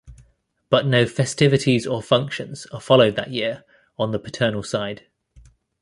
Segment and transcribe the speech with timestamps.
[0.71, 3.63] But no festivities or functions are followed that year
[3.99, 5.05] on the paternal side.